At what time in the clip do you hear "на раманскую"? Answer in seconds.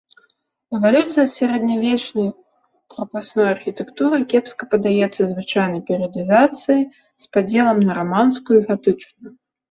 7.91-8.57